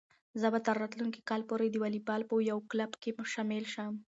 [0.41, 3.93] زه به تر راتلونکي کال پورې د واليبال په یو کلب کې شامل شم.